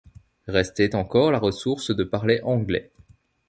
Restait 0.47 0.95
encore 0.95 1.31
la 1.31 1.37
ressource 1.37 1.95
de 1.95 2.03
parler 2.03 2.41
anglais. 2.41 2.89